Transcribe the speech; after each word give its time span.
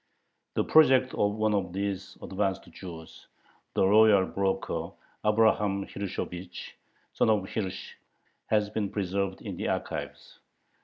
The 0.55 0.63
project 0.63 1.13
of 1.13 1.33
one 1.35 1.53
of 1.53 1.73
these 1.73 2.17
"advanced" 2.23 2.63
Jews, 2.71 3.27
the 3.75 3.85
royal 3.87 4.25
broker 4.25 4.89
Abraham 5.23 5.85
Hirschovich 5.85 6.71
(son 7.13 7.29
of 7.29 7.47
Hirsch), 7.47 7.93
has 8.47 8.71
been 8.71 8.89
preserved 8.89 9.43
in 9.43 9.57
the 9.57 9.67
archives. 9.67 10.39